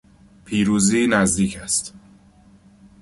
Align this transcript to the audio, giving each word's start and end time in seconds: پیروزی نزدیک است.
پیروزی 0.45 1.07
نزدیک 1.07 1.55
است. 1.57 1.93